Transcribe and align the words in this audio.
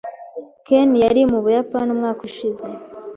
Ken 0.67 0.89
yari 1.03 1.21
mu 1.31 1.39
Buyapani 1.43 1.89
umwaka 1.95 2.21
ushize. 2.29 2.67